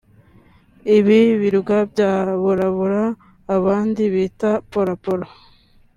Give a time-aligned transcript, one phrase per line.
[0.97, 2.11] Ibi birwa bya
[2.41, 3.03] Bora Bora
[3.55, 5.27] abandi bita Pora Pora